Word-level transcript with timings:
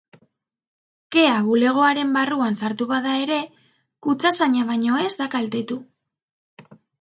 Kea 1.15 1.33
bulegoaren 1.49 2.15
barruan 2.15 2.57
sartu 2.61 2.87
bada 2.93 3.11
ere, 3.25 3.37
kutxazaina 4.09 4.65
baino 4.71 4.99
ez 5.05 5.13
da 5.21 5.29
kaltetu. 5.37 5.79